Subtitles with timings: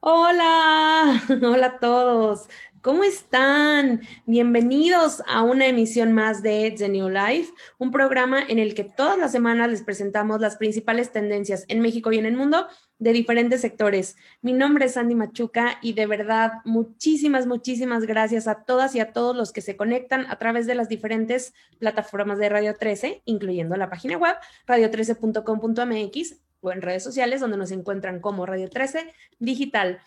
[0.00, 2.48] Hola, hola a todos.
[2.82, 4.02] ¿Cómo están?
[4.26, 9.16] Bienvenidos a una emisión más de The New Life, un programa en el que todas
[9.16, 12.66] las semanas les presentamos las principales tendencias en México y en el mundo
[12.98, 14.16] de diferentes sectores.
[14.42, 19.12] Mi nombre es Sandy Machuca y de verdad muchísimas, muchísimas gracias a todas y a
[19.12, 23.76] todos los que se conectan a través de las diferentes plataformas de Radio 13, incluyendo
[23.76, 24.36] la página web
[24.66, 30.00] radio13.com.mx o en redes sociales donde nos encuentran como Radio 13 Digital.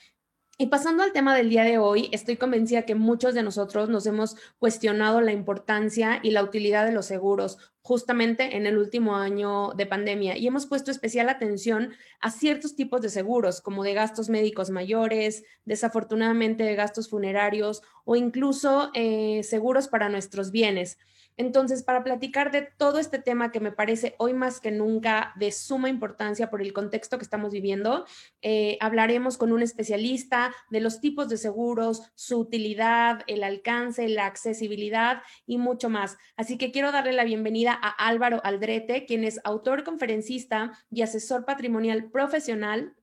[0.60, 4.08] Y pasando al tema del día de hoy, estoy convencida que muchos de nosotros nos
[4.08, 9.74] hemos cuestionado la importancia y la utilidad de los seguros justamente en el último año
[9.78, 14.30] de pandemia y hemos puesto especial atención a ciertos tipos de seguros, como de gastos
[14.30, 20.98] médicos mayores, desafortunadamente de gastos funerarios o incluso eh, seguros para nuestros bienes.
[21.38, 25.52] Entonces, para platicar de todo este tema que me parece hoy más que nunca de
[25.52, 28.06] suma importancia por el contexto que estamos viviendo,
[28.42, 34.26] eh, hablaremos con un especialista de los tipos de seguros, su utilidad, el alcance, la
[34.26, 36.18] accesibilidad y mucho más.
[36.38, 41.46] Así que quiero darle la bienvenida a Álvaro Aldrete, quien es autor, conferencista y asesor
[41.46, 42.96] patrimonial profesional.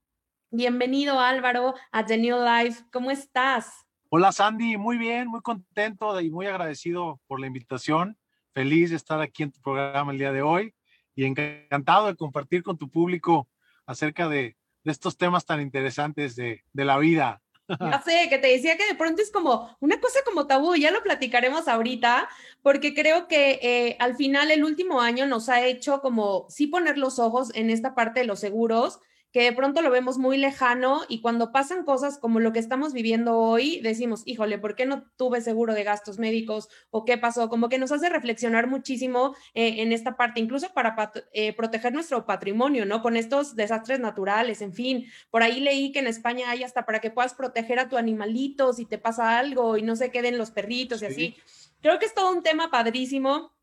[0.50, 2.82] Bienvenido Álvaro a The New Life.
[2.92, 3.86] ¿Cómo estás?
[4.08, 8.16] Hola Sandy, muy bien, muy contento y muy agradecido por la invitación
[8.54, 10.72] feliz de estar aquí en tu programa el día de hoy
[11.14, 13.48] y encantado de compartir con tu público
[13.84, 17.40] acerca de, estos temas tan interesantes de, la vida.
[17.80, 20.90] Ya sé, que te decía que de pronto es como una cosa como tabú, ya
[20.90, 22.28] lo platicaremos ahorita,
[22.60, 26.98] porque creo que eh, al final el último año nos ha hecho como sí poner
[26.98, 29.00] los ojos en esta parte de los seguros
[29.34, 32.92] que de pronto lo vemos muy lejano y cuando pasan cosas como lo que estamos
[32.92, 37.48] viviendo hoy, decimos, híjole, ¿por qué no tuve seguro de gastos médicos o qué pasó?
[37.48, 40.94] Como que nos hace reflexionar muchísimo eh, en esta parte, incluso para
[41.32, 43.02] eh, proteger nuestro patrimonio, ¿no?
[43.02, 47.00] Con estos desastres naturales, en fin, por ahí leí que en España hay hasta para
[47.00, 50.52] que puedas proteger a tu animalito si te pasa algo y no se queden los
[50.52, 51.36] perritos y así.
[51.82, 53.53] Creo que es todo un tema padrísimo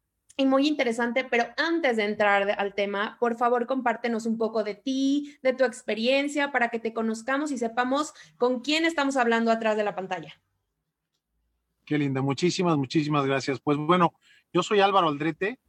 [0.41, 4.75] y muy interesante, pero antes de entrar al tema, por favor compártenos un poco de
[4.75, 9.77] ti, de tu experiencia, para que te conozcamos y sepamos con quién estamos hablando atrás
[9.77, 10.33] de la pantalla.
[11.85, 13.59] Qué linda, muchísimas, muchísimas gracias.
[13.59, 14.13] Pues bueno,
[14.51, 15.59] yo soy Álvaro Aldrete,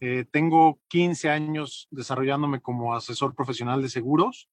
[0.00, 4.48] eh, tengo 15 años desarrollándome como asesor profesional de seguros,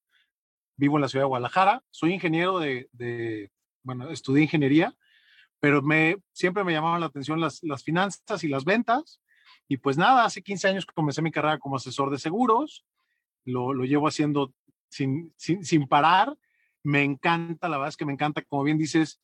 [0.75, 3.51] vivo en la ciudad de Guadalajara, soy ingeniero de, de
[3.83, 4.95] bueno, estudié ingeniería,
[5.59, 9.19] pero me, siempre me llamaban la atención las, las finanzas y las ventas
[9.71, 12.83] y pues nada, hace 15 años comencé mi carrera como asesor de seguros,
[13.45, 14.53] lo, lo llevo haciendo
[14.89, 16.37] sin, sin, sin, parar.
[16.83, 19.21] Me encanta, la verdad es que me encanta, como bien dices,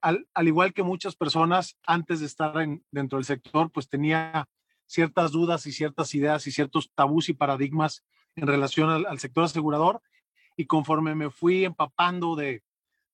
[0.00, 4.48] al, al, igual que muchas personas antes de estar en, dentro del sector, pues tenía
[4.86, 9.44] ciertas dudas y ciertas ideas y ciertos tabús y paradigmas en relación al, al sector
[9.44, 10.02] asegurador.
[10.56, 12.64] Y conforme me fui empapando de,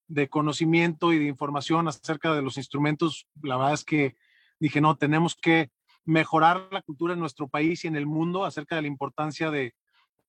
[0.08, 4.16] de conocimiento y de información acerca de los instrumentos, la verdad es que
[4.58, 5.70] dije, no, tenemos que
[6.04, 9.74] mejorar la cultura en nuestro país y en el mundo acerca de la importancia de,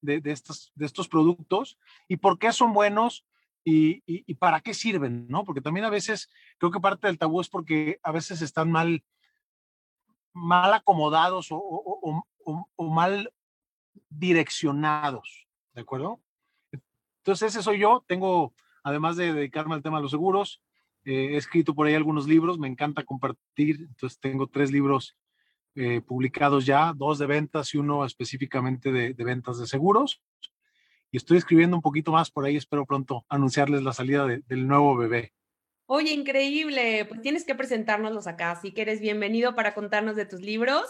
[0.01, 1.77] de, estos, de estos productos
[2.07, 3.25] y por qué son buenos
[3.63, 5.43] y, y, para qué sirven, ¿no?
[5.43, 9.03] Porque también a veces creo que parte del tabú es porque a veces están mal,
[10.33, 12.23] mal acomodados o, o,
[12.75, 13.33] o, mal
[14.09, 16.21] direccionados, ¿de acuerdo?
[17.23, 18.53] Entonces ese soy yo, tengo,
[18.83, 20.61] además de dedicarme al tema de los seguros,
[21.03, 25.17] eh, he escrito por ahí algunos libros, me encanta compartir, entonces tengo tres libros
[25.75, 30.21] eh, publicados ya, dos de ventas y uno específicamente de, ventas de seguros.
[31.11, 34.95] Y estoy escribiendo un poquito más por ahí, espero pronto anunciarles la salida del nuevo
[34.95, 35.33] bebé.
[35.87, 40.41] Oye, increíble, pues tienes que presentárnoslos acá, así que eres bienvenido para contarnos de tus
[40.41, 40.83] libros.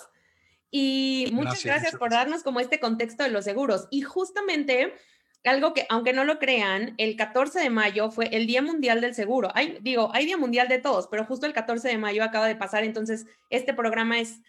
[0.72, 3.88] Y muchas gracias, por darnos como este contexto de los seguros.
[3.92, 4.94] Y justamente
[5.44, 9.14] algo que, aunque no lo crean, el 14 de mayo fue el Día Mundial del
[9.14, 9.50] Seguro.
[9.54, 12.56] Hay, digo, hay Día Mundial de todos, pero justo el 14 de mayo acaba de
[12.56, 14.42] pasar, entonces este programa es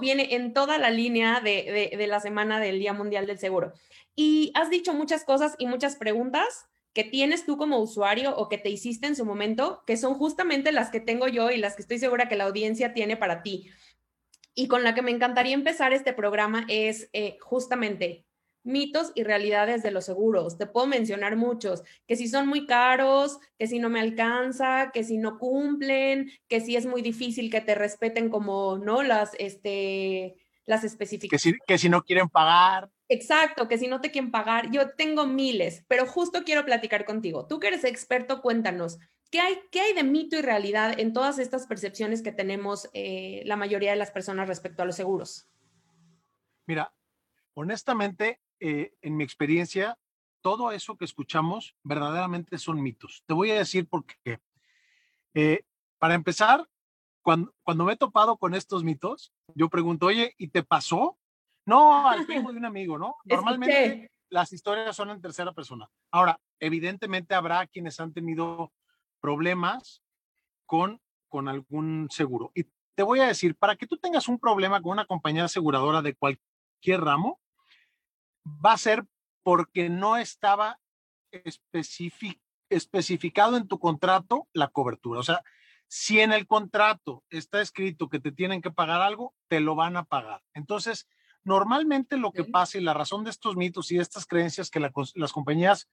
[0.00, 3.72] viene en toda la línea de, de, la semana del Día Mundial del Seguro.
[4.14, 8.58] Y has dicho muchas cosas y muchas preguntas que tienes tú como usuario o que
[8.58, 11.82] te hiciste en su momento, que son justamente las que tengo yo y las que
[11.82, 13.70] estoy segura que la audiencia tiene para ti.
[14.54, 18.26] Y con la que me encantaría empezar este programa es eh, justamente
[18.64, 20.58] mitos y realidades de los seguros.
[20.58, 25.04] Te puedo mencionar muchos, que si son muy caros, que si no me alcanza, que
[25.04, 29.02] si no cumplen, que si es muy difícil que te respeten como, ¿no?
[29.02, 31.60] Las, este, las especificaciones.
[31.66, 32.90] Que si, no quieren pagar.
[33.08, 34.70] Exacto, que si no te quieren pagar.
[34.70, 37.46] Yo tengo miles, pero justo quiero platicar contigo.
[37.46, 38.98] Tú que eres experto, cuéntanos.
[39.30, 43.42] ¿Qué hay, qué hay de mito y realidad en todas estas percepciones que tenemos eh,
[43.46, 45.48] la mayoría de las personas respecto a los seguros?
[46.66, 46.92] Mira,
[47.54, 49.98] honestamente, eh, en mi experiencia,
[50.40, 53.24] todo eso que escuchamos verdaderamente son mitos.
[53.26, 54.38] Te voy a decir por qué.
[55.34, 55.64] Eh,
[55.98, 56.68] para empezar,
[57.22, 61.18] cuando, cuando me he topado con estos mitos, yo pregunto, oye, ¿y te pasó?
[61.66, 63.16] No, al primo de un amigo, ¿no?
[63.24, 65.90] Normalmente las historias son en tercera persona.
[66.12, 68.72] Ahora, evidentemente habrá quienes han tenido
[69.20, 70.04] problemas
[70.66, 72.52] con, con algún seguro.
[72.54, 76.00] Y te voy a decir, para que tú tengas un problema con una compañía aseguradora
[76.00, 77.40] de cualquier ramo,
[78.44, 79.04] va a ser
[79.42, 80.78] porque no estaba
[82.70, 85.20] especificado en tu contrato la cobertura.
[85.20, 85.42] O sea,
[85.88, 89.96] si en el contrato está escrito que te tienen que pagar algo, te lo van
[89.96, 90.42] a pagar.
[90.54, 91.06] Entonces,
[91.44, 94.80] normalmente lo que pasa y la razón de estos mitos y de estas creencias que
[94.80, 95.88] las compañías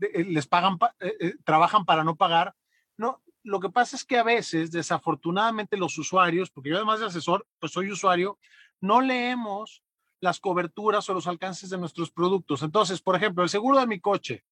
[0.00, 2.54] eh, les pagan, eh, eh, trabajan para no pagar,
[2.96, 7.06] no, lo que pasa es que a veces, desafortunadamente, los usuarios, porque yo además de
[7.06, 8.38] asesor, pues soy usuario,
[8.80, 9.82] no leemos
[10.22, 12.62] las coberturas o los alcances de nuestros productos.
[12.62, 14.44] Entonces, por ejemplo, el seguro de mi coche,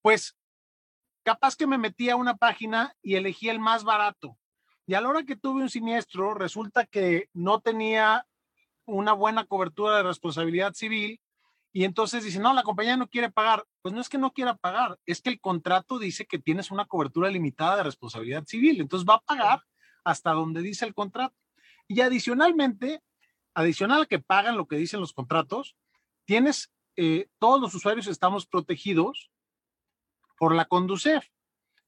[0.00, 0.34] pues
[1.22, 4.38] capaz que me metí a una página y elegí el más barato.
[4.86, 8.26] Y a la hora que tuve un siniestro, resulta que no tenía
[8.86, 11.20] una buena cobertura de responsabilidad civil
[11.70, 13.66] y entonces dice, no, la compañía no quiere pagar.
[13.82, 16.86] Pues no es que no quiera pagar, es que el contrato dice que tienes una
[16.86, 18.80] cobertura limitada de responsabilidad civil.
[18.80, 19.62] Entonces va a pagar
[20.02, 21.36] hasta donde dice el contrato.
[21.88, 23.02] Y adicionalmente,
[23.54, 25.76] adicional a que pagan lo que dicen los contratos,
[26.24, 29.30] tienes, eh, todos los usuarios estamos protegidos
[30.38, 31.26] por la Conducef,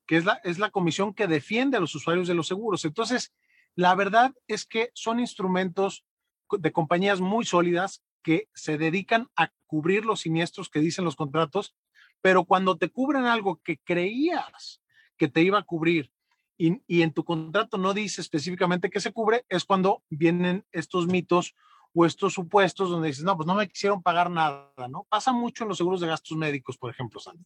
[0.07, 2.85] que es la, es la comisión que defiende a los usuarios de los seguros.
[2.85, 3.35] Entonces,
[3.75, 6.05] la verdad es que son instrumentos
[6.51, 11.75] de compañías muy sólidas que se dedican a cubrir los siniestros que dicen los contratos,
[12.21, 14.81] pero cuando te cubren algo que creías
[15.17, 16.11] que te iba a cubrir
[16.59, 21.55] y, en tu contrato no dice específicamente que se cubre, es cuando vienen estos mitos
[21.95, 25.07] o estos supuestos donde dices, no, pues no me quisieron pagar nada, ¿no?
[25.09, 27.45] Pasa mucho en los seguros de gastos médicos, por ejemplo, Sandy.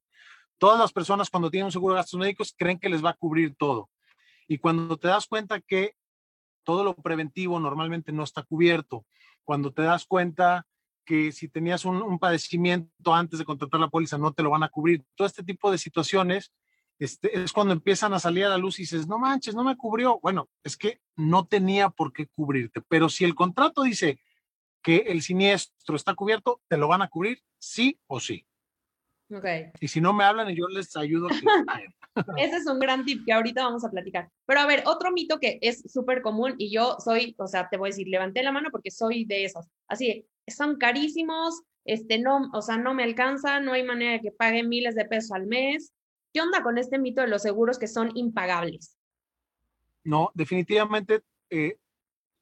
[0.58, 3.14] Todas las personas cuando tienen un seguro de gastos médicos creen que les va a
[3.14, 3.90] cubrir todo.
[4.46, 5.94] Y cuando te das cuenta que
[6.64, 9.06] todo lo preventivo normalmente no está cubierto,
[9.44, 10.66] cuando te das cuenta
[11.04, 14.62] que si tenías un, un padecimiento antes de contratar la póliza no te lo van
[14.62, 16.52] a cubrir, todo este tipo de situaciones,
[17.00, 19.76] este, es cuando empiezan a salir a la luz y dices, no manches, no me
[19.76, 20.20] cubrió.
[20.20, 24.20] Bueno, es que no tenía por qué cubrirte, pero si el contrato dice
[24.82, 28.46] que el siniestro está cubierto, te lo van a cubrir sí o sí.
[29.34, 29.46] Ok.
[29.80, 31.28] Y si no me hablan y yo les ayudo.
[32.36, 34.28] Ese es un gran tip que ahorita vamos a platicar.
[34.44, 37.76] Pero a ver, otro mito que es súper común y yo soy, o sea, te
[37.76, 39.66] voy a decir, levanté la mano porque soy de esos.
[39.88, 44.32] Así, son carísimos, este, no, o sea, no me alcanza, no hay manera de que
[44.32, 45.92] pague miles de pesos al mes.
[46.32, 48.96] ¿Qué onda con este mito de los seguros que son impagables?
[50.04, 51.78] No, definitivamente, eh,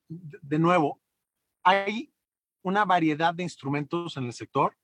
[0.08, 1.00] de nuevo,
[1.62, 2.12] hay
[2.62, 4.76] una variedad de instrumentos en el sector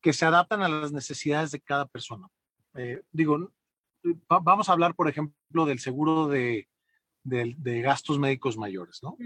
[0.00, 2.28] que se adaptan a las necesidades de cada persona.
[2.74, 3.52] Eh, digo,
[4.28, 6.68] vamos a hablar, por ejemplo, del seguro de,
[7.24, 9.16] gastos médicos mayores, ¿no?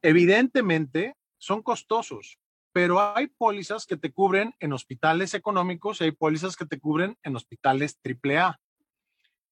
[0.00, 2.38] Evidentemente, son costosos,
[2.72, 7.18] pero hay pólizas que te cubren en hospitales económicos y hay pólizas que te cubren
[7.22, 8.58] en hospitales AAA.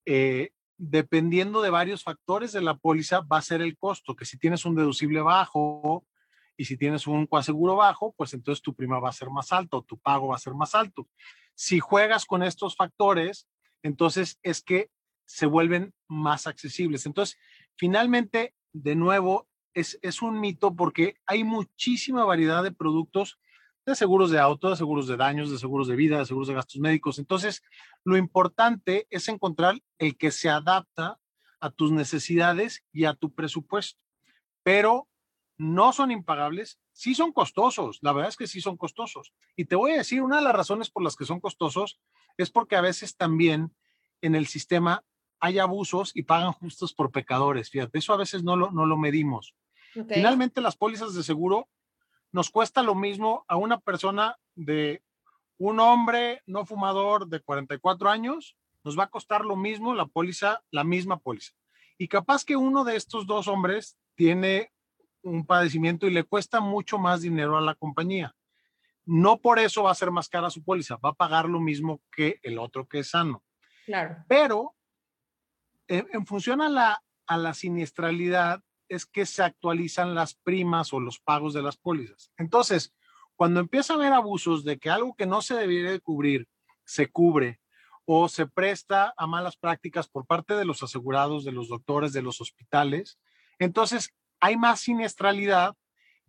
[0.07, 4.39] Eh, dependiendo de varios factores de la póliza, va a ser el costo, que si
[4.39, 6.07] tienes un deducible bajo
[6.57, 9.77] y si tienes un coaseguro bajo, pues entonces tu prima va a ser más alta
[9.77, 11.07] o tu pago va a ser más alto.
[11.55, 13.47] Si juegas con estos factores,
[13.83, 14.91] entonces es que
[15.27, 17.05] se vuelven más accesibles.
[17.05, 17.39] Entonces,
[17.77, 23.39] finalmente, de nuevo, es, un mito porque hay muchísima variedad de productos
[23.87, 26.55] de seguros de auto, de seguros de daños, de seguros de vida, de seguros de
[26.55, 27.19] gastos médicos.
[27.19, 27.63] Entonces,
[28.05, 31.19] lo importante es encontrar el que se adapta
[31.61, 34.01] a tus necesidades y a tu presupuesto.
[34.63, 35.09] Pero
[35.57, 39.35] no son impagables, sí son costosos, la verdad es que sí son costosos.
[39.57, 42.01] Y te voy a decir, una de las razones por las que son costosos
[42.39, 43.75] es porque a veces también
[44.23, 45.05] en el sistema
[45.41, 47.71] hay abusos y pagan justos por pecadores.
[47.71, 49.55] Fíjate, eso a veces no lo, no lo medimos.
[49.93, 51.69] Finalmente, las pólizas de seguro
[52.33, 55.03] nos cuesta lo mismo a una persona de
[55.59, 60.63] un hombre no fumador de 44 años, nos va a costar lo mismo la póliza,
[60.71, 61.53] la misma póliza.
[61.99, 64.73] Y capaz que uno de estos dos hombres tiene
[65.23, 68.35] un padecimiento y le cuesta mucho más dinero a la compañía.
[69.05, 72.01] No por eso va a ser más cara su póliza, va a pagar lo mismo
[72.11, 73.43] que el otro que es sano.
[73.85, 74.25] Claro.
[74.29, 74.75] Pero
[75.91, 81.21] en, función a la, a la siniestralidad, es que se actualizan las primas o los
[81.21, 82.33] pagos de las pólizas.
[82.37, 82.95] Entonces,
[83.37, 86.49] cuando empieza a haber abusos de que algo que no se debería de cubrir
[86.85, 87.61] se cubre
[88.05, 92.23] o se presta a malas prácticas por parte de los asegurados, de los doctores, de
[92.23, 93.19] los hospitales,
[93.59, 95.77] entonces hay más siniestralidad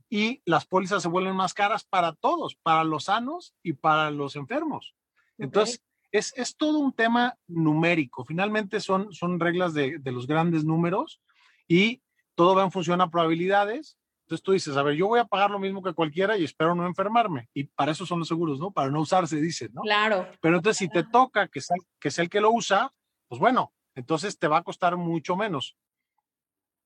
[0.10, 4.36] y las pólizas se vuelven más caras para todos, para los sanos y para los
[4.36, 4.96] enfermos.
[5.38, 8.26] Entonces, es, es, todo un tema numérico.
[8.26, 11.22] Finalmente son, son reglas de, de los grandes números
[11.68, 12.02] y
[12.36, 13.98] todo va en función a probabilidades.
[14.26, 16.74] Entonces tú dices, a ver, yo voy a pagar lo mismo que cualquiera y espero
[16.76, 17.50] no enfermarme.
[17.54, 18.72] Y para eso son los seguros, ¿no?
[18.72, 19.82] Para no usarse, dicen, ¿no?
[19.82, 20.28] Claro.
[20.42, 22.94] Pero entonces si te toca que sea, que sea el que lo usa,
[23.28, 25.78] pues bueno, entonces te va a costar mucho menos.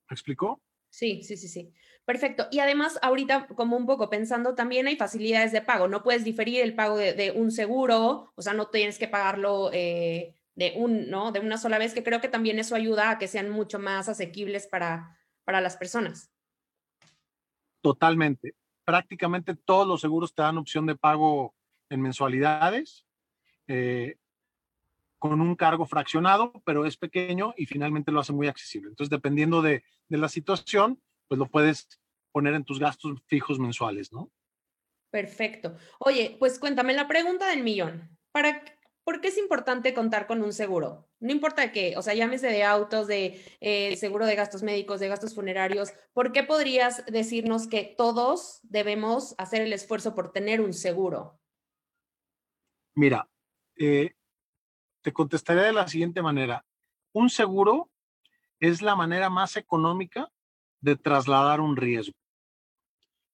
[0.10, 0.62] ¿Me explicó?
[0.95, 1.73] Sí, sí, sí, sí.
[2.05, 2.47] Perfecto.
[2.51, 5.89] Y además, ahorita, como un poco pensando, también hay facilidades de pago.
[5.89, 10.35] No puedes diferir el pago de, un seguro, o sea, no tienes que pagarlo eh,
[10.55, 11.33] de, un, ¿no?
[11.33, 14.07] de una sola vez, que creo que también eso ayuda a que sean mucho más
[14.07, 16.31] asequibles para, para las personas.
[17.81, 18.55] Totalmente.
[18.85, 21.53] Prácticamente todos los seguros te dan opción de pago
[21.89, 23.05] en mensualidades.
[23.67, 24.15] Eh,
[25.19, 28.89] con un cargo fraccionado, pero es pequeño y finalmente lo hace muy accesible.
[28.89, 31.88] Entonces, dependiendo de, la situación, pues lo puedes
[32.31, 34.31] poner en tus gastos fijos mensuales, ¿no?
[35.10, 35.77] Perfecto.
[36.00, 38.10] Oye, pues cuéntame la pregunta del millón.
[38.31, 38.62] ¿Para
[39.05, 41.07] ¿Por qué es importante contar con un seguro?
[41.19, 45.07] No importa qué, o sea, llámese de autos, de eh, seguro de gastos médicos, de
[45.07, 45.93] gastos funerarios.
[46.12, 51.39] ¿Por qué podrías decirnos que todos debemos hacer el esfuerzo por tener un seguro?
[52.95, 53.29] Mira,
[53.77, 54.15] eh,
[55.05, 56.65] te contestaré de la siguiente manera.
[57.13, 57.91] Un seguro
[58.59, 60.31] es la manera más económica
[60.79, 62.17] de trasladar un riesgo.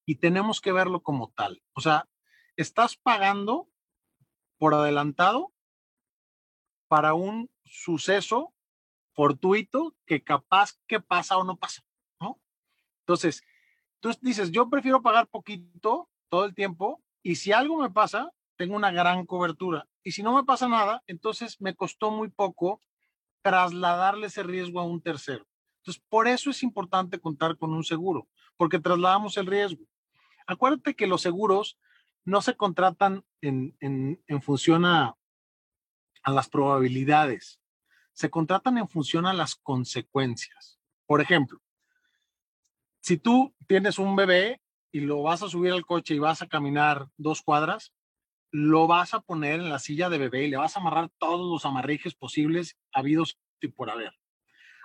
[0.06, 1.64] Y tenemos que verlo como tal.
[1.72, 2.10] O sea,
[2.58, 3.70] estás pagando
[4.58, 5.54] por adelantado
[6.90, 8.54] para un suceso
[9.14, 11.84] fortuito que capaz que pasa o no pasa,
[12.20, 12.38] ¿no?
[13.04, 13.46] Entonces,
[14.02, 18.76] tú dices, yo prefiero pagar poquito todo el tiempo y si algo me pasa, tengo
[18.76, 19.88] una gran cobertura.
[20.04, 22.82] Y si no me pasa nada, entonces me costó muy poco
[23.42, 25.46] trasladarle ese riesgo a un tercero.
[25.82, 29.84] Entonces, por eso es importante contar con un seguro, porque trasladamos el riesgo.
[30.46, 31.80] Acuérdate que los seguros
[32.24, 33.76] no se contratan en,
[34.42, 35.16] función a,
[36.24, 37.60] a las probabilidades,
[38.14, 40.80] se contratan en función a las consecuencias.
[41.08, 41.60] Por ejemplo,
[43.02, 46.48] si tú tienes un bebé y lo vas a subir al coche y vas a
[46.48, 47.92] caminar dos cuadras,
[48.52, 51.50] lo vas a poner en la silla de bebé y le vas a amarrar todos
[51.50, 54.14] los amarrijes posibles habidos y por haber.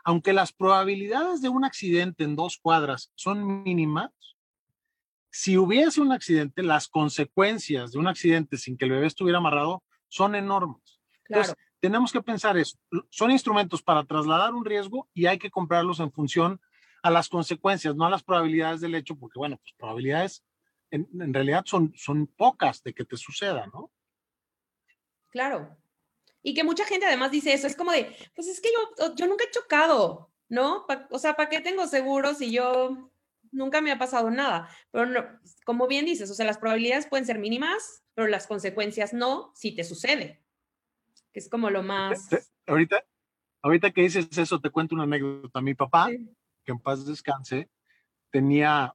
[0.04, 4.10] Aunque las probabilidades de un accidente en dos cuadras son mínimas,
[5.30, 9.82] si hubiese un accidente, las consecuencias de un accidente sin que el bebé estuviera amarrado
[10.08, 11.00] son enormes.
[11.28, 12.78] Entonces, tenemos que pensar eso.
[13.10, 16.60] Son instrumentos para trasladar un riesgo y hay que comprarlos en función
[17.02, 20.42] a las consecuencias, no a las probabilidades del hecho, porque bueno, pues probabilidades
[20.90, 23.90] en, realidad son, son pocas de que te suceda, ¿no?
[25.30, 25.76] Claro.
[26.42, 29.26] Y que mucha gente además dice eso, es como de, pues es que yo, yo
[29.26, 30.86] nunca he chocado, ¿no?
[31.10, 33.10] o sea, ¿para qué tengo seguro si yo
[33.50, 34.68] nunca me ha pasado nada?
[34.92, 39.52] Pero como bien dices, o sea, las probabilidades pueden ser mínimas, pero las consecuencias no
[39.54, 40.42] si te sucede.
[41.32, 42.28] Que es como lo más...
[42.66, 43.04] Ahorita,
[43.62, 45.60] ahorita que dices eso, te cuento una anécdota.
[45.60, 46.08] Mi papá,
[46.64, 47.68] que en paz descanse,
[48.30, 48.94] tenía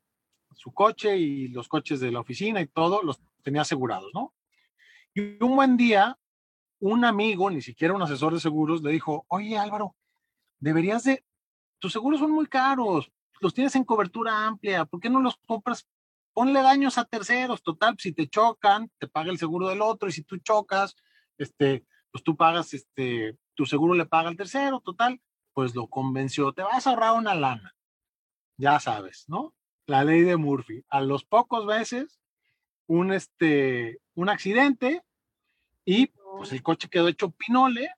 [0.55, 4.33] su coche y los coches de la oficina y todo, los tenía asegurados, ¿no?
[5.13, 6.17] Y un buen día,
[6.79, 9.95] un amigo, ni siquiera un asesor de seguros, le dijo, oye Álvaro,
[10.59, 11.25] deberías de,
[11.79, 15.87] tus seguros son muy caros, los tienes en cobertura amplia, ¿por qué no los compras?
[16.33, 20.11] Ponle daños a terceros, total, si te chocan, te paga el seguro del otro, y
[20.11, 20.95] si tú chocas,
[21.37, 25.19] este, pues tú pagas, este, tu seguro le paga al tercero, total,
[25.53, 27.75] pues lo convenció, te vas a ahorrar una lana,
[28.57, 29.53] ya sabes, ¿no?
[29.91, 30.83] La ley de Murphy.
[30.89, 32.19] A los pocos veces,
[32.87, 35.03] un, este, un accidente
[35.85, 36.07] y
[36.37, 37.89] pues el coche quedó hecho pinole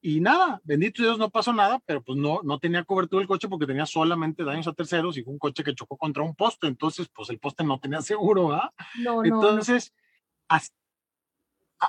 [0.00, 3.48] y nada, bendito Dios, no pasó nada, pero pues no, no tenía cobertura el coche
[3.48, 6.66] porque tenía solamente daños a terceros y fue un coche que chocó contra un poste,
[6.66, 8.72] entonces pues el poste no tenía seguro, ¿ah?
[8.98, 9.92] No, entonces,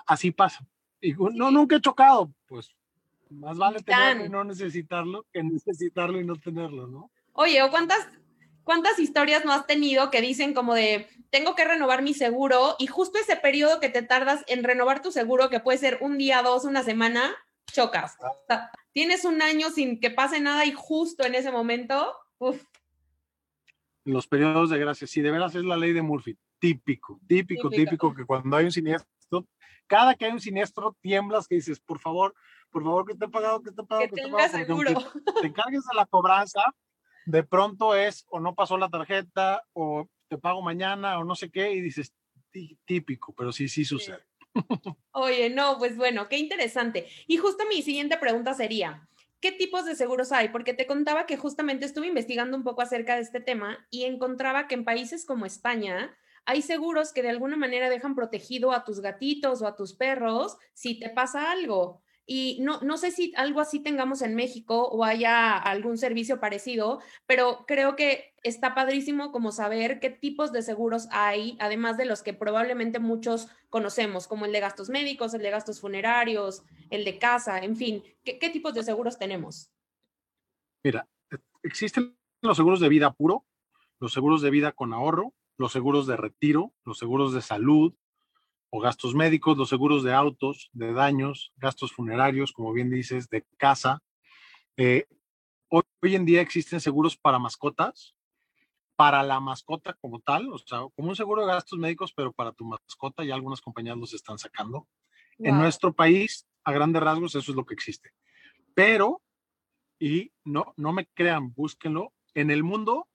[0.07, 0.65] Así, pasa.
[1.01, 2.73] Y no, nunca he chocado, pues
[3.29, 7.11] más vale tenerlo y no necesitarlo que necesitarlo y no tenerlo, ¿no?
[7.33, 8.07] Oye, ¿o cuántas,
[8.63, 12.87] ¿Cuántas historias no has tenido que dicen como de, tengo que renovar mi seguro y
[12.87, 16.41] justo ese periodo que te tardas en renovar tu seguro, que puede ser un día,
[16.41, 17.35] dos, una semana,
[17.71, 18.17] chocas?
[18.93, 22.63] tienes un año sin que pase nada y justo en ese momento, uff.
[24.05, 26.37] Los periodos de gracia, sí, de veras es la ley de Murphy.
[26.59, 29.47] Típico, típico, típico, que cuando hay un siniestro,
[29.87, 32.33] cada que hay un siniestro tiemblas que dices, por favor,
[32.69, 34.57] por favor, que te he pagado, que te he pagado, que, te he pagado.
[34.57, 34.93] Seguro.
[35.41, 36.61] Te encargues de la cobranza,
[37.25, 41.51] de pronto es o no pasó la tarjeta o te pago mañana o no sé
[41.51, 42.13] qué y dices
[42.85, 44.23] típico, pero sí, sí sucede.
[45.11, 47.07] Oye, no, pues bueno, qué interesante.
[47.27, 49.07] Y justo mi siguiente pregunta sería,
[49.39, 50.49] ¿qué tipos de seguros hay?
[50.49, 54.67] Porque te contaba que justamente estuve investigando un poco acerca de este tema y encontraba
[54.67, 56.15] que en países como España
[56.45, 60.57] hay seguros que de alguna manera dejan protegido a tus gatitos o a tus perros
[60.73, 62.02] si te pasa algo.
[62.25, 67.01] Y no, no sé si algo así tengamos en México o haya algún servicio parecido,
[67.25, 72.23] pero creo que está padrísimo como saber qué tipos de seguros hay, además de los
[72.23, 77.17] que probablemente muchos conocemos, como el de gastos médicos, el de gastos funerarios, el de
[77.19, 79.71] casa, en fin, ¿qué, qué tipos de seguros tenemos?
[80.83, 83.45] Mira, e, existen los seguros de vida puro,
[83.99, 87.93] los seguros de vida con ahorro, los seguros de retiro, los seguros de salud,
[88.75, 93.45] o gastos médicos, los seguros de autos, de daños, gastos funerarios, como bien dices, de
[93.57, 94.01] casa.
[94.77, 95.05] Eh,
[95.69, 95.83] hoy,
[96.15, 98.15] en día existen seguros para mascotas,
[98.95, 102.51] para la mascota como tal, o sea, como un seguro de gastos médicos, pero para
[102.51, 104.87] tu mascota, ya algunas compañías los están sacando.
[105.37, 108.09] En nuestro país, a grandes rasgos, eso es lo que existe.
[108.73, 109.21] Pero,
[109.99, 113.07] y no, no me crean, búsquenlo, en el mundo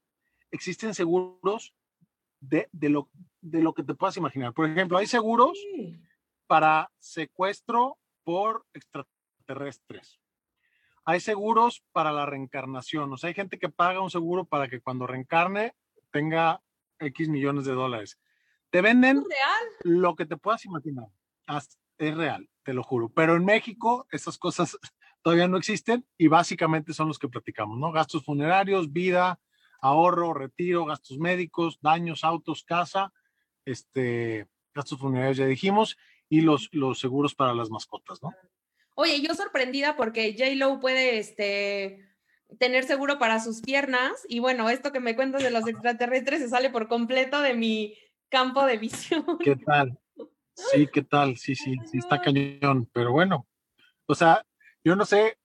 [0.52, 1.74] existen seguros
[2.40, 3.08] de, lo,
[3.40, 4.52] de lo que te puedas imaginar.
[4.52, 5.58] Por ejemplo, hay seguros
[6.46, 10.18] para secuestro por extraterrestres.
[11.04, 13.12] Hay seguros para la reencarnación.
[13.12, 15.74] O sea, hay gente que paga un seguro para que cuando reencarne
[16.10, 16.62] tenga
[16.98, 18.18] X millones de dólares.
[18.70, 19.24] Te venden
[19.82, 21.08] lo que te puedas imaginar.
[21.96, 23.08] Es real, te lo juro.
[23.08, 24.78] Pero en México esas cosas
[25.22, 27.90] todavía no existen y básicamente son los que platicamos, ¿no?
[27.90, 29.40] Gastos funerarios, vida,
[29.80, 33.12] ahorro, retiro, gastos médicos, daños, autos, casa,
[33.64, 35.96] este, gastos funerarios, ya dijimos,
[36.28, 38.32] y los, los seguros para las mascotas, ¿no?
[38.94, 42.04] Oye, yo sorprendida porque J-Lo puede este,
[42.58, 46.48] tener seguro para sus piernas y bueno, esto que me cuentas de los extraterrestres se
[46.48, 47.94] sale por completo de mi
[48.28, 49.24] campo de visión.
[49.38, 49.98] ¿Qué tal?
[50.54, 51.36] Sí, ¿qué tal?
[51.36, 53.46] Sí, sí, sí, está cañón, pero bueno,
[54.06, 54.44] o sea,
[54.82, 55.38] yo no sé,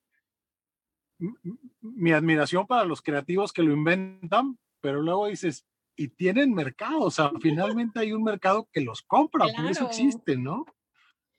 [1.81, 5.65] mi admiración para los creativos que lo inventan, pero luego dices,
[5.95, 10.43] y tienen mercado, o sea, finalmente hay un mercado que los compra, por eso existen,
[10.43, 10.65] ¿no?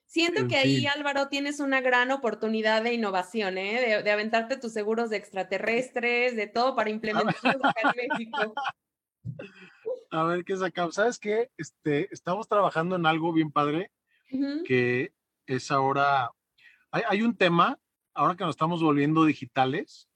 [0.07, 4.01] Siento que ahí, Álvaro, tienes una gran oportunidad de innovación, ¿eh?
[4.05, 8.55] De, aventarte tus seguros de extraterrestres, de todo para implementarlos acá en México.
[10.13, 10.95] A ver qué sacamos.
[10.95, 11.51] ¿Sabes qué?
[11.57, 13.91] Este, estamos trabajando en algo bien padre,
[14.65, 15.13] que
[15.47, 16.31] es ahora,
[16.93, 17.81] hay, hay, un tema
[18.15, 20.09] ahora que nos estamos volviendo digitales,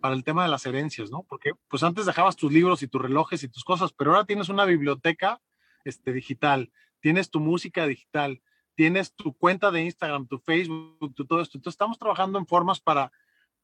[0.00, 1.24] para el tema de las herencias, ¿no?
[1.28, 4.48] Porque pues antes dejabas tus libros y tus relojes y tus cosas, pero ahora tienes
[4.48, 5.40] una biblioteca
[5.84, 8.40] este, digital, tienes tu música digital,
[8.74, 11.58] tienes tu cuenta de Instagram, tu Facebook, tu todo esto.
[11.58, 13.12] Entonces estamos trabajando en formas para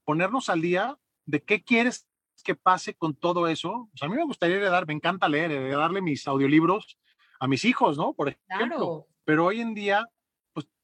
[0.04, 2.06] ponernos al día de qué quieres
[2.44, 3.88] que pase con todo eso.
[3.92, 6.98] O sea, a mí me gustaría heredar, me encanta leer, darle mis audiolibros
[7.40, 8.12] a mis hijos, ¿no?
[8.14, 8.66] Por ejemplo.
[8.68, 9.06] Claro.
[9.24, 10.08] Pero hoy en día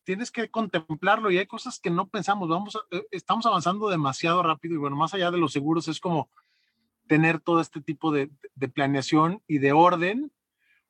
[0.04, 4.74] tienes que contemplarlo y hay cosas que no pensamos, vamos, eh, estamos avanzando demasiado rápido
[4.74, 6.30] y bueno, más allá de los seguros es como
[7.06, 8.30] tener todo este tipo de,
[8.72, 10.32] planeación y de orden,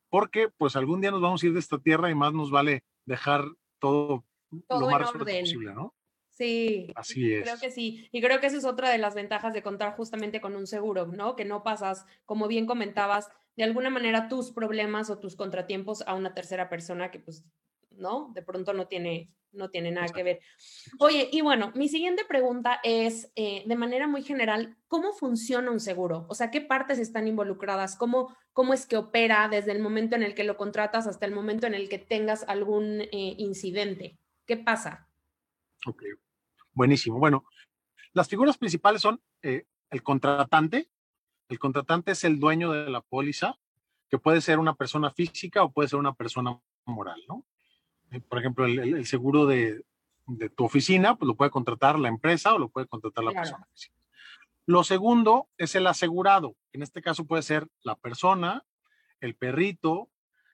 [0.09, 2.83] porque pues algún día nos vamos a ir de esta tierra y más nos vale
[3.05, 3.45] dejar
[3.79, 4.25] todo,
[4.69, 5.93] lo más posible, ¿no?
[6.29, 7.43] Sí, así es.
[7.43, 8.09] Creo que sí.
[8.11, 11.07] Y creo que esa es otra de las ventajas de contar justamente con un seguro,
[11.07, 11.37] ¿no?
[11.37, 16.13] Que no pasas, como bien comentabas, de alguna manera tus problemas o tus contratiempos a
[16.13, 17.45] una tercera persona que pues
[17.97, 18.31] ¿no?
[18.33, 20.39] De pronto no tiene, no tiene nada que ver.
[20.99, 25.79] Oye, y bueno, mi siguiente pregunta es, eh, de manera muy general, ¿cómo funciona un
[25.79, 26.25] seguro?
[26.29, 27.95] O sea, ¿qué partes están involucradas?
[27.95, 31.33] ¿Cómo, cómo es que opera desde el momento en el que lo contratas hasta el
[31.33, 34.17] momento en el que tengas algún eh, incidente?
[34.45, 35.09] ¿Qué pasa?
[35.87, 36.03] Ok,
[36.73, 37.19] buenísimo.
[37.19, 37.45] Bueno,
[38.13, 40.89] las figuras principales son eh, el contratante.
[41.49, 43.59] El contratante es el dueño de la póliza,
[44.09, 47.45] que puede ser una persona física o puede ser una persona moral, ¿no?
[48.15, 49.83] Eh, por ejemplo, el, seguro de,
[50.55, 53.67] tu oficina, pues lo puede contratar la empresa o lo puede contratar la persona.
[54.65, 56.55] Lo segundo es el asegurado.
[56.71, 58.63] En este caso puede ser la persona,
[59.19, 60.09] el perrito,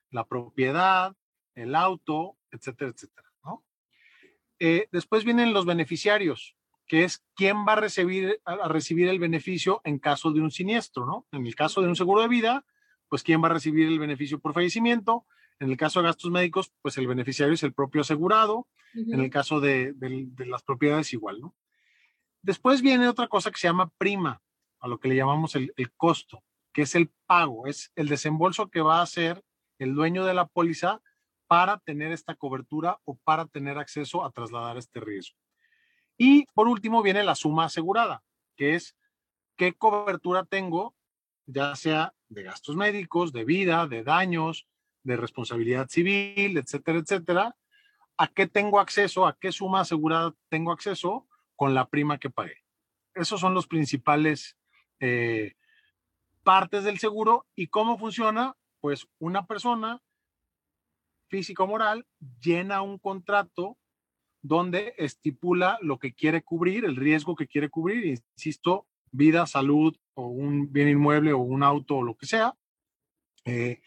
[0.10, 1.16] la propiedad,
[1.56, 3.28] el auto, etcétera, etcétera.
[4.64, 9.82] Eh, después vienen los beneficiarios, que es quién va a recibir, a recibir el beneficio
[9.86, 11.26] en caso de un siniestro, ¿no?
[11.32, 12.64] En el caso de un seguro de vida,
[13.10, 15.26] pues quién va a recibir el beneficio por fallecimiento.
[15.62, 18.68] En el caso de gastos médicos, pues el beneficiario es el propio asegurado.
[18.96, 19.94] En el caso de,
[20.40, 21.56] las propiedades, igual, ¿no?
[22.42, 24.42] Después viene otra cosa que se llama prima,
[24.80, 26.44] a lo que le llamamos el, costo,
[26.74, 29.46] que es el pago, es el desembolso que va a hacer
[29.78, 31.00] el dueño de la póliza
[31.46, 35.38] para tener esta cobertura o para tener acceso a trasladar este riesgo.
[36.18, 38.24] Y por último viene la suma asegurada,
[38.58, 38.98] que es
[39.58, 40.96] qué cobertura tengo,
[41.46, 44.68] ya sea de gastos médicos, de vida, de daños,
[45.04, 47.56] de responsabilidad civil, etcétera, etcétera,
[48.18, 49.26] ¿a qué tengo acceso?
[49.26, 52.58] ¿A qué suma asegurada tengo acceso con la prima que pagué?
[53.14, 54.58] Esos son los principales
[55.00, 55.56] eh,
[56.44, 58.56] partes del seguro y cómo funciona.
[58.80, 60.02] pues una persona
[61.30, 62.08] físico moral
[62.42, 63.78] llena un contrato
[64.42, 70.28] donde estipula lo que quiere cubrir, el riesgo que quiere cubrir, insisto, vida, salud o
[70.28, 72.56] un bien inmueble o un auto o lo que sea.
[73.46, 73.82] Eh,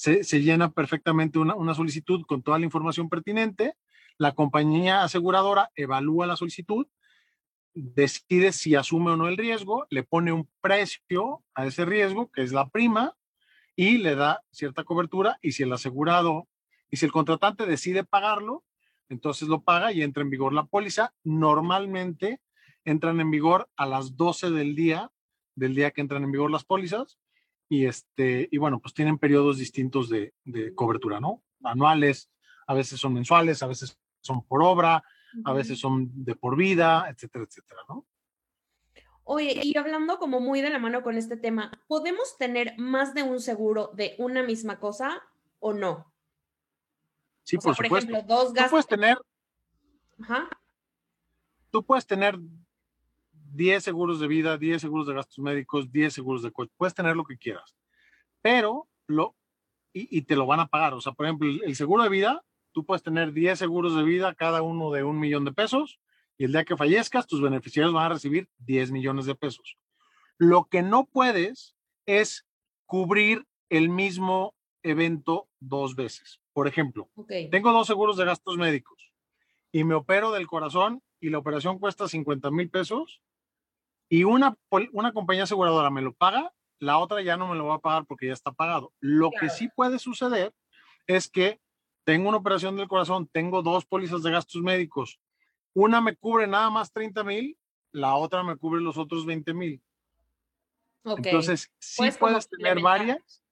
[0.00, 3.74] se, llena perfectamente una, una solicitud con toda la información pertinente.
[4.16, 6.86] La compañía aseguradora evalúa la solicitud,
[7.74, 12.42] decide si asume o no el riesgo, le pone un precio a ese riesgo, que
[12.42, 13.14] es la prima,
[13.76, 15.38] y le da cierta cobertura.
[15.42, 16.48] Y si el asegurado
[16.90, 18.64] y si el contratante decide pagarlo,
[19.10, 21.12] entonces lo paga y entra en vigor la póliza.
[21.24, 22.40] Normalmente
[22.86, 25.10] entran en vigor a las 12 del día,
[25.54, 27.18] del día que entran en vigor las pólizas.
[27.70, 31.42] Y, este, y bueno, pues tienen periodos distintos de, de cobertura, ¿no?
[31.62, 32.30] Anuales,
[32.66, 35.02] a veces son mensuales, a veces son por obra,
[35.44, 38.06] a veces son de por vida, etcétera, etcétera, ¿no?
[39.24, 43.22] Oye, y hablando como muy de la mano con este tema, ¿podemos tener más de
[43.22, 45.22] un seguro de una misma cosa
[45.60, 46.12] o no?
[47.44, 48.10] Sí, por, supuesto.
[48.10, 48.64] Ejemplo, dos gastos.
[48.64, 49.18] Tú puedes tener.
[50.20, 50.48] Ajá.
[51.70, 52.38] Tú puedes tener
[53.52, 56.72] 10 seguros de vida, 10 seguros de gastos médicos, 10 seguros de coche.
[56.76, 57.76] Puedes tener lo que quieras.
[58.40, 59.36] Pero lo.
[59.92, 60.94] Y, te lo van a pagar.
[60.94, 64.34] O sea, por ejemplo, el, seguro de vida, tú puedes tener 10 seguros de vida,
[64.34, 65.98] cada uno de un millón de pesos.
[66.38, 69.76] Y el día que fallezcas, tus beneficiarios van a recibir 10 millones de pesos.
[70.38, 71.74] Lo que no puedes
[72.06, 72.46] es
[72.86, 76.40] cubrir el mismo evento dos veces.
[76.52, 77.10] Por ejemplo,
[77.50, 79.12] tengo dos seguros de gastos médicos
[79.72, 83.20] y me opero del corazón y la operación cuesta 50 mil pesos
[84.10, 84.54] y una,
[84.92, 88.04] una compañía aseguradora me lo paga, la otra ya no me lo va a pagar
[88.06, 88.92] porque ya está pagado.
[89.00, 90.52] Lo que sí puede suceder
[91.06, 91.58] es que
[92.04, 95.18] tengo una operación del corazón, tengo dos pólizas de gastos médicos,
[95.74, 97.56] una me cubre nada más 30 mil,
[97.92, 99.82] la otra me cubre los otros 20 mil.
[101.04, 103.42] Entonces, sí puedes tener varias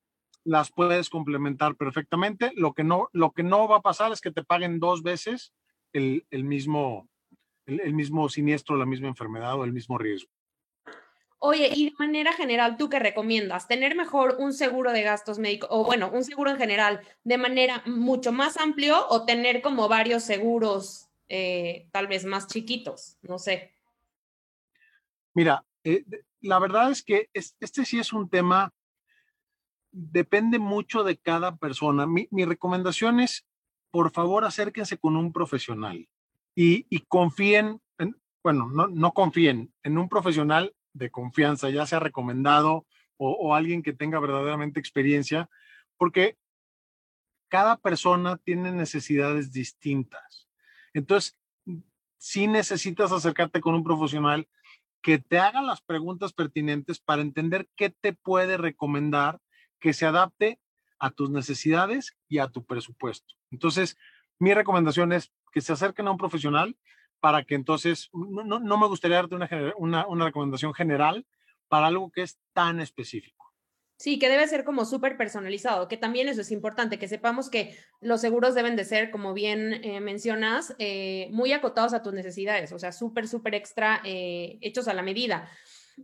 [0.49, 2.53] las puedes complementar perfectamente.
[2.55, 5.53] Lo que no, lo que no va a pasar es que te paguen dos veces
[5.93, 7.07] el, mismo,
[7.67, 10.31] el, mismo siniestro, la misma enfermedad o el mismo riesgo.
[11.41, 13.69] Oye, y de manera general, ¿tú qué recomiendas?
[13.69, 17.83] ¿Tener mejor un seguro de gastos médicos o bueno, un seguro en general de manera
[17.87, 23.19] mucho más amplio o tener como varios seguros eh, tal vez más chiquitos?
[23.23, 23.73] No sé.
[25.35, 26.05] Mira, eh,
[26.41, 28.73] la verdad es que este sí es un tema
[29.93, 32.07] depende mucho de cada persona.
[32.07, 33.47] Mi, recomendación es,
[33.91, 36.09] por favor, acérquense con un profesional
[36.55, 42.87] y, confíen, en, bueno, no, no, confíen en un profesional de confianza, ya sea recomendado
[43.17, 45.51] o, alguien que tenga verdaderamente experiencia,
[45.97, 46.37] porque
[47.49, 50.49] cada persona tiene necesidades distintas.
[50.95, 51.37] Entonces,
[52.17, 54.49] si necesitas acercarte con un profesional
[55.03, 59.41] que te haga las preguntas pertinentes para entender qué te puede recomendar
[59.81, 60.61] que se adapte
[60.99, 63.35] a tus necesidades y a tu presupuesto.
[63.51, 63.97] Entonces,
[64.39, 66.77] mi recomendación es que se acerquen a un profesional
[67.21, 69.35] para que entonces, no, me gustaría darte
[69.77, 71.27] una, una, recomendación general
[71.69, 73.53] para algo que es tan específico.
[73.97, 77.77] Sí, que debe ser como súper personalizado, que también eso es importante, que sepamos que
[78.01, 82.71] los seguros deben de ser, como bien eh, mencionas, eh, muy acotados a tus necesidades,
[82.71, 85.51] o sea, súper, súper extra, eh, hechos a la medida.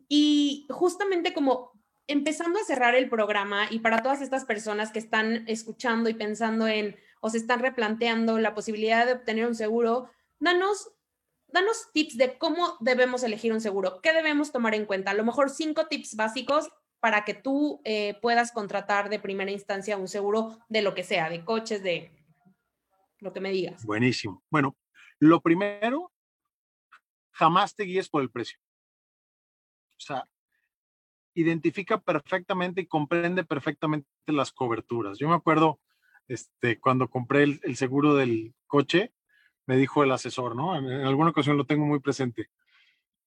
[0.08, 1.70] Y justamente como
[2.06, 6.66] empezando a cerrar el programa y para todas estas personas que están escuchando y pensando
[6.66, 10.90] en o se están replanteando la posibilidad de obtener un seguro, danos,
[11.54, 15.12] danos tips de cómo debemos elegir un seguro, qué debemos tomar en cuenta.
[15.12, 19.96] A lo mejor cinco tips básicos para que tú eh, puedas contratar de primera instancia
[19.96, 22.10] un seguro de lo que sea, de coches, de
[23.20, 23.84] lo que me digas.
[23.84, 24.42] Buenísimo.
[24.50, 24.76] Bueno,
[25.20, 26.10] lo primero,
[27.30, 28.58] jamás te guíes por el precio.
[29.96, 30.28] O sea,
[31.34, 35.18] identifica perfectamente y comprende perfectamente las coberturas.
[35.18, 35.80] Yo me acuerdo,
[36.26, 39.12] este, cuando compré el, seguro del coche,
[39.66, 40.76] me dijo el asesor, ¿no?
[40.76, 42.50] En, alguna ocasión lo tengo muy presente.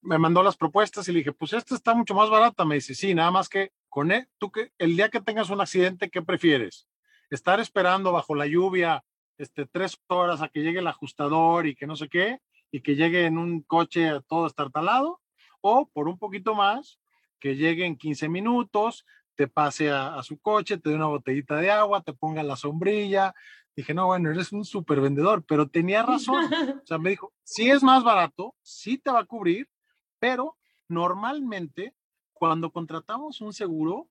[0.02, 2.66] Me mandó las propuestas y le dije, pues esta está mucho más barata.
[2.66, 5.50] Me dice, sí, nada más que con él, e, tú que el día que tengas
[5.50, 6.88] un accidente, ¿qué prefieres?
[7.30, 9.04] Estar esperando bajo la lluvia
[9.38, 12.40] este, tres horas a que llegue el ajustador y que no sé qué,
[12.72, 15.22] y que llegue en un coche todo estartalado,
[15.62, 17.00] o por un poquito más,
[17.40, 21.70] que llegue en 15 minutos, te pase a, su coche, te dé una botellita de
[21.70, 23.36] agua, te ponga la sombrilla.
[23.78, 26.46] Dije, no, bueno, eres un súper vendedor, pero tenía razón.
[26.82, 29.70] O sea, me dijo, sí es más barato, sí te va a cubrir,
[30.18, 30.58] pero
[30.90, 31.94] normalmente
[32.34, 34.08] cuando contratamos un seguro,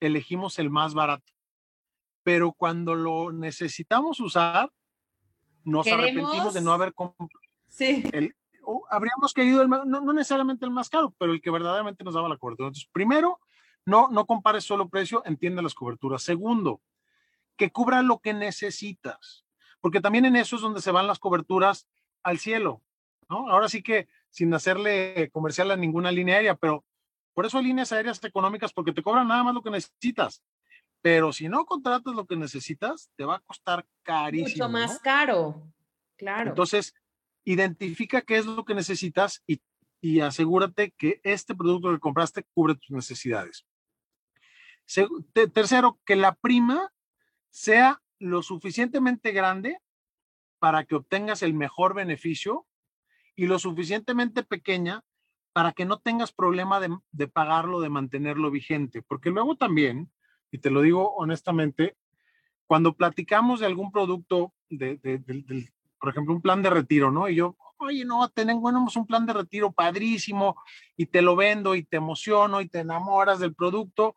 [0.00, 1.30] elegimos el más barato.
[2.22, 4.72] Pero cuando lo necesitamos usar,
[5.62, 7.28] nos arrepentimos de no haber comprado
[7.68, 8.02] sí.
[8.12, 8.34] el,
[8.88, 12.68] habríamos querido, no, necesariamente el más caro, pero el que verdaderamente nos daba la cobertura.
[12.68, 13.40] Entonces, primero,
[13.84, 16.22] no, no compares solo precio, entiende las coberturas.
[16.22, 16.80] Segundo,
[17.56, 19.44] que cubra lo que necesitas,
[19.80, 21.88] porque también en eso es donde se van las coberturas
[22.22, 22.82] al cielo,
[23.28, 23.48] ¿no?
[23.50, 26.84] Ahora sí que sin hacerle comercial a ninguna línea aérea, pero
[27.34, 30.42] por eso hay líneas aéreas económicas, porque te cobran nada más lo que necesitas.
[31.02, 34.68] Pero si no contratas lo que necesitas, te va a costar carísimo.
[34.68, 35.72] Mucho más caro,
[36.16, 36.50] claro.
[36.50, 36.94] Entonces,
[37.44, 39.62] identifica qué es lo que necesitas y,
[40.00, 43.64] y asegúrate que este producto que compraste cubre tus necesidades.
[45.54, 46.92] tercero, que la prima
[47.50, 49.78] sea lo suficientemente grande
[50.58, 52.66] para que obtengas el mejor beneficio
[53.34, 55.02] y lo suficientemente pequeña
[55.52, 59.02] para que no tengas problema de, de, pagarlo, de mantenerlo vigente.
[59.02, 60.10] Porque luego también,
[60.50, 61.96] y te lo digo honestamente,
[62.66, 65.18] cuando platicamos de algún producto, de, de,
[65.98, 67.28] por ejemplo, un plan de retiro, ¿no?
[67.28, 70.56] Y yo, oye, no, tenemos un plan de retiro padrísimo
[70.96, 74.14] y te lo vendo y te emociono y te enamoras del producto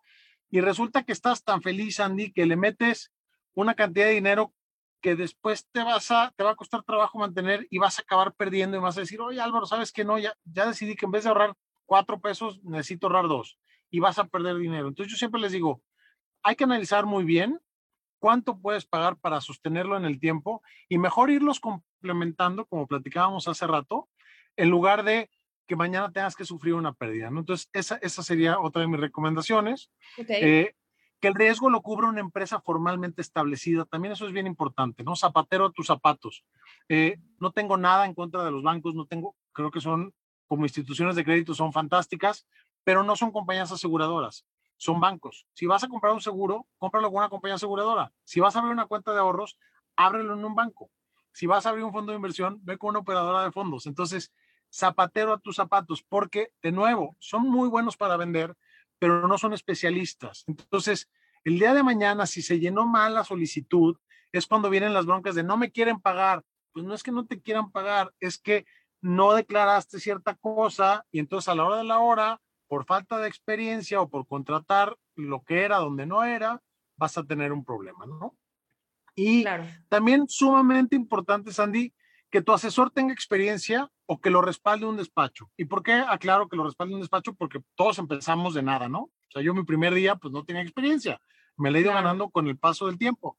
[0.52, 3.12] y resulta que estás tan feliz, Andy, que le metes
[3.54, 4.54] una cantidad de dinero
[5.02, 8.34] que después te vas a, te va a costar trabajo mantener y vas a acabar
[8.34, 10.18] perdiendo y vas a decir, oye Álvaro, ¿sabes que no?
[10.18, 14.18] Ya, ya decidí que en vez de ahorrar cuatro pesos, necesito ahorrar dos y vas
[14.18, 14.88] a perder dinero.
[14.88, 15.82] Entonces yo siempre les digo,
[16.42, 17.60] hay que analizar muy bien
[18.18, 23.68] cuánto puedes pagar para sostenerlo en el tiempo y mejor irlos complementando, como platicábamos hace
[23.68, 24.10] rato,
[24.56, 25.30] en lugar de
[25.68, 27.30] que mañana tengas que sufrir una pérdida.
[27.30, 27.42] ¿no?
[27.42, 29.92] Entonces, esa, esa sería otra de mis recomendaciones.
[30.18, 30.42] Okay.
[30.42, 30.76] Eh,
[31.24, 35.16] que el riesgo lo cubra una empresa formalmente establecida, también eso es bien importante, ¿no?
[35.16, 36.44] Zapatero a tus zapatos.
[36.90, 40.14] Eh, no tengo nada en contra de los bancos, no tengo, creo que son
[40.48, 42.46] como instituciones de crédito, son fantásticas,
[42.84, 45.48] pero no son compañías aseguradoras, son bancos.
[45.54, 48.12] Si vas a comprar un seguro, cómpralo con una compañía aseguradora.
[48.26, 49.58] Si vas a abrir una cuenta de ahorros,
[49.96, 50.92] ábrelo en un banco.
[51.32, 53.86] Si vas a abrir un fondo de inversión, ve con una operadora de fondos.
[53.86, 54.34] Entonces,
[54.70, 58.58] zapatero a tus zapatos, porque de nuevo, son muy buenos para vender,
[59.04, 60.46] pero no son especialistas.
[60.48, 61.12] Entonces,
[61.44, 63.98] el día de mañana, si se llenó mal la solicitud,
[64.32, 66.42] es cuando vienen las broncas de no me quieren pagar.
[66.72, 68.66] Pues no es que no te quieran pagar, es que
[69.02, 72.40] no declaraste cierta cosa y entonces a la hora de la hora,
[72.70, 76.62] por falta de experiencia o por contratar lo que era donde no era,
[76.96, 78.38] vas a tener un problema, ¿no?
[79.16, 79.44] Y
[79.90, 81.94] también sumamente importante, Sandy,
[82.34, 85.52] que tu asesor tenga experiencia o que lo respalde un despacho.
[85.56, 87.36] ¿Y por qué aclaro que lo respalde un despacho?
[87.36, 89.02] Porque todos empezamos de nada, ¿no?
[89.02, 91.22] O sea, yo mi primer día pues no tenía experiencia,
[91.58, 93.38] me la he ido ganando con el paso del tiempo.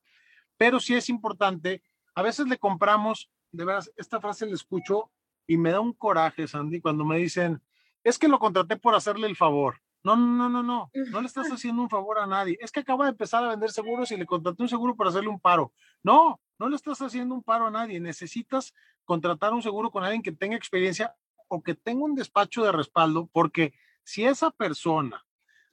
[0.57, 1.83] Pero sí es importante,
[2.15, 5.11] a veces le compramos, de veras, esta frase la escucho
[5.45, 7.61] y me da un coraje, Sandy, cuando me dicen,
[8.05, 9.81] es que lo contraté por hacerle el favor.
[10.05, 12.57] No, no, no, no, no le estás haciendo un favor a nadie.
[12.61, 15.31] Es que acaba de empezar a vender seguros y le contraté un seguro para hacerle
[15.31, 15.73] un paro.
[16.05, 18.01] No, no le estás haciendo un paro a nadie.
[18.01, 21.15] Necesitas contratar un seguro con alguien que tenga experiencia
[21.49, 25.25] o que tenga un despacho de respaldo, porque si esa persona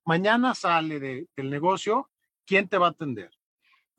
[0.03, 2.09] mañana sale de, del negocio,
[2.45, 3.31] ¿quién te va a atender?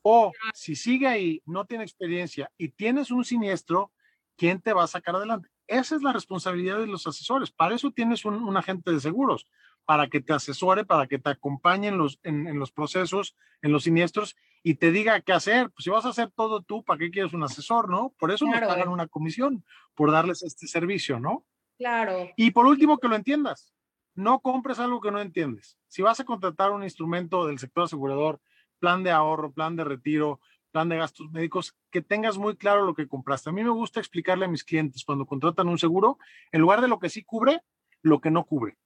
[0.03, 3.93] O si sigue ahí, no tiene experiencia y tienes un siniestro,
[4.37, 5.49] ¿quién te va a sacar adelante?
[5.69, 7.51] Esa es la responsabilidad de los asesores.
[7.51, 9.47] Para eso tienes un agente de seguros
[9.85, 13.85] para que te asesore, para que te acompañe en los, en, los procesos, en los
[13.85, 15.71] siniestros y te diga qué hacer.
[15.71, 18.15] Pues si vas a hacer todo tú, ¿para qué quieres un asesor, no?
[18.19, 19.65] Por eso nos pagan una comisión,
[19.95, 21.45] por darles este servicio, ¿no?
[21.79, 22.31] Claro.
[22.37, 23.73] Y por último, que lo entiendas.
[24.15, 25.79] No compres algo que no entiendes.
[25.89, 28.41] Si vas a contratar un instrumento del sector asegurador,
[28.79, 30.39] plan de ahorro, plan de retiro,
[30.71, 33.51] plan de gastos médicos, que tengas muy claro lo que compraste.
[33.51, 36.19] A mí me gusta explicarle a mis clientes cuando contratan un seguro,
[36.51, 37.63] en lugar de lo que sí cubre,
[38.03, 38.77] lo que no cubre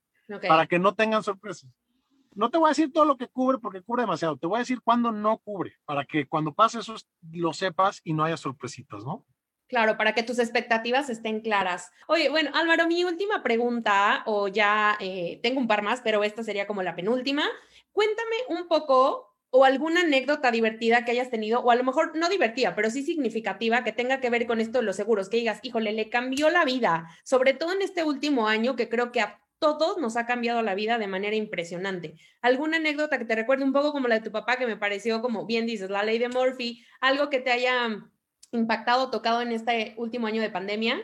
[0.48, 1.70] para que no tengan sorpresas.
[2.34, 4.60] No te voy a decir todo lo que cubre porque cubre demasiado, te voy a
[4.60, 6.94] decir cuándo no cubre, para que cuando pase eso
[7.32, 9.24] lo sepas y no haya sorpresitas, ¿no?
[9.68, 11.90] Claro, para que tus expectativas estén claras.
[12.06, 16.44] Oye, bueno, Álvaro, mi última pregunta, o ya eh, tengo un par más, pero esta
[16.44, 17.42] sería como la penúltima.
[17.90, 22.28] Cuéntame un poco o alguna anécdota divertida que hayas tenido, o a lo mejor no
[22.28, 25.60] divertida, pero sí significativa, que tenga que ver con esto de los seguros, que digas,
[25.62, 29.40] híjole, le cambió la vida, sobre todo en este último año, que creo que a
[29.58, 32.16] todos nos ha cambiado la vida de manera impresionante.
[32.42, 35.22] ¿Alguna anécdota que te recuerde un poco como la de tu papá, que me pareció,
[35.22, 37.88] como bien dices, la ley de Murphy, algo que te haya
[38.52, 41.00] impactado, tocado en este último año de pandemia?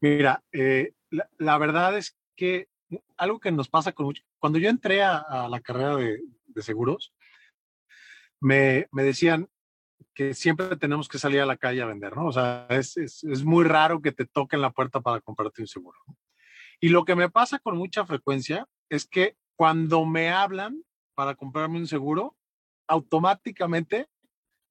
[0.00, 0.94] Mira, eh,
[1.38, 2.68] la, verdad es que
[3.16, 6.20] algo que nos pasa con mucho, cuando yo entré a, la carrera de,
[6.62, 7.14] seguros,
[8.40, 9.48] me, decían
[10.14, 12.26] que siempre tenemos que salir a la calle a vender, ¿no?
[12.26, 15.68] O sea, es, es, es muy raro que te toquen la puerta para comprarte un
[15.68, 15.98] seguro.
[16.06, 16.16] ¿no?
[16.82, 20.82] Y lo que me pasa con mucha frecuencia es que cuando me hablan
[21.14, 22.36] para comprarme un seguro,
[22.88, 24.08] automáticamente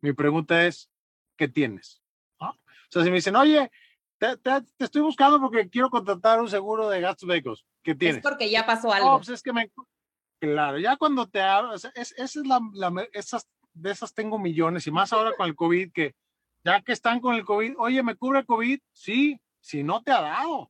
[0.02, 0.90] mi pregunta es,
[1.38, 2.04] ¿qué tienes?
[2.38, 2.54] O
[2.90, 3.72] sea, si me dicen, oye,
[4.18, 4.36] te,
[4.80, 8.18] estoy buscando porque quiero contratar un seguro de gastos médicos, ¿qué tienes?
[8.18, 9.16] Es porque ya pasó algo.
[9.16, 9.72] pues es que me,
[10.42, 12.60] Claro, ya cuando te hablas, es, esa es la,
[13.14, 16.16] esas, de esas tengo millones y más ahora con el COVID, que
[16.66, 18.82] ya que están con el COVID, oye, ¿me cubre el COVID?
[18.92, 20.70] Sí, si no te ha dado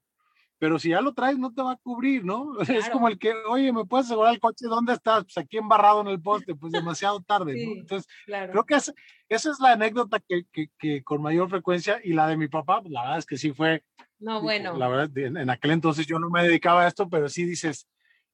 [0.62, 2.54] pero si ya lo traes no te va a cubrir, ¿no?
[2.86, 4.68] Es como el que, oye, ¿me puedes asegurar el coche?
[4.68, 5.24] ¿Dónde estás?
[5.24, 7.72] Pues aquí embarrado en el poste, pues demasiado tarde, ¿no?
[7.80, 8.94] Entonces, creo que esa
[9.28, 12.92] es la anécdota que, que, que, con mayor frecuencia y la de mi papá, pues
[12.92, 13.84] la verdad es que sí fue.
[14.20, 14.78] No, bueno.
[14.78, 17.88] La verdad, en, aquel entonces yo no me dedicaba a esto, pero sí dices,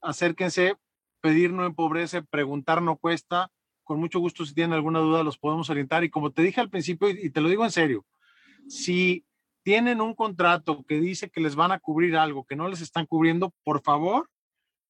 [0.01, 0.75] acérquense,
[1.21, 3.51] pedir no empobrece, preguntar no cuesta.
[3.83, 6.03] Con mucho gusto, si tienen alguna duda, los podemos orientar.
[6.03, 8.05] Y como te dije al principio, y te lo digo en serio,
[8.67, 9.25] si
[9.63, 13.05] tienen un contrato que dice que les van a cubrir algo que no les están
[13.05, 14.29] cubriendo, por favor,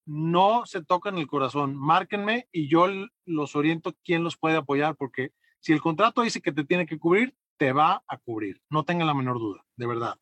[0.05, 2.87] no se toquen el corazón, márquenme y yo
[3.25, 6.97] los oriento quién los puede apoyar, porque si el contrato dice que te tiene que
[6.97, 8.59] cubrir, te va a cubrir.
[8.71, 10.15] No tenga la menor duda, de verdad.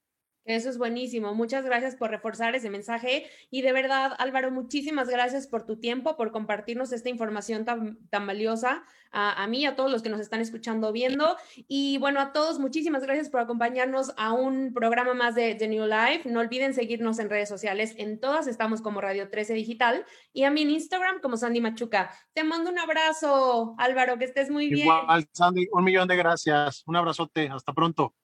[0.50, 1.36] Eso es buenísimo.
[1.36, 3.30] Muchas gracias por reforzar ese mensaje.
[3.52, 8.84] Y de verdad, Álvaro, muchísimas gracias por tu tiempo, por compartirnos esta información tan, valiosa
[9.12, 11.38] a, a mí, a todos los que nos están escuchando, viendo.
[11.68, 15.86] Y bueno, a todos, muchísimas gracias por acompañarnos a un programa más de The New
[15.86, 16.28] Life.
[16.28, 17.94] No olviden seguirnos en redes sociales.
[17.98, 22.12] En todas estamos como Radio 13 Digital y a mí en Instagram como Sandy Machuca.
[22.34, 24.88] Te mando un abrazo, Álvaro, que estés muy bien.
[24.88, 26.82] Igual, Sandy, un millón de gracias.
[26.88, 27.50] Un abrazote.
[27.50, 28.16] Hasta pronto.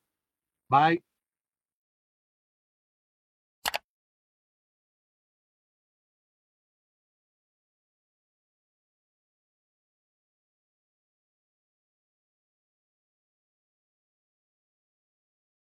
[0.68, 1.15] Bye.